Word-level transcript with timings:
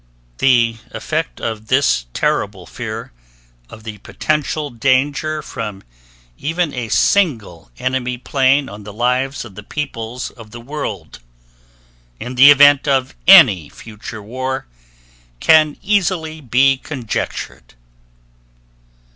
The 0.39 0.77
effect 0.89 1.39
of 1.39 1.67
this 1.67 2.07
terrible 2.11 2.65
fear 2.65 3.11
of 3.69 3.83
the 3.83 3.99
potential 3.99 4.71
danger 4.71 5.43
from 5.43 5.83
even 6.39 6.73
a 6.73 6.89
single 6.89 7.69
enemy 7.77 8.17
plane 8.17 8.67
on 8.67 8.83
the 8.83 8.93
lives 8.93 9.45
of 9.45 9.53
the 9.53 9.61
peoples 9.61 10.31
of 10.31 10.49
the 10.49 10.59
world 10.59 11.19
in 12.19 12.33
the 12.33 12.49
event 12.49 12.87
of 12.87 13.13
any 13.27 13.69
future 13.69 14.23
war 14.23 14.65
can 15.39 15.77
easily 15.83 16.41
be 16.41 16.77
conjectured. 16.77 17.75